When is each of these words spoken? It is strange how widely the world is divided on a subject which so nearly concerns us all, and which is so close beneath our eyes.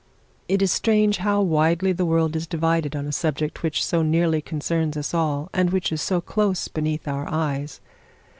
It 0.47 0.63
is 0.63 0.71
strange 0.71 1.17
how 1.17 1.43
widely 1.43 1.91
the 1.91 2.07
world 2.07 2.35
is 2.35 2.47
divided 2.47 2.95
on 2.95 3.05
a 3.05 3.11
subject 3.11 3.61
which 3.61 3.85
so 3.85 4.01
nearly 4.01 4.41
concerns 4.41 4.97
us 4.97 5.13
all, 5.13 5.51
and 5.53 5.69
which 5.69 5.91
is 5.91 6.01
so 6.01 6.19
close 6.19 6.67
beneath 6.67 7.07
our 7.07 7.29
eyes. 7.29 7.81